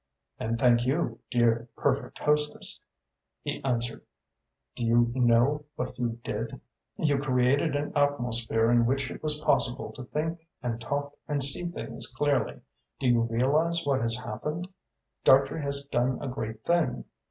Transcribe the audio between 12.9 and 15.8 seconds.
Do you realise what has happened? Dartrey